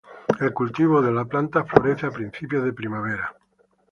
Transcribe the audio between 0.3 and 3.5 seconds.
En cultivo la planta florece a principios de primavera.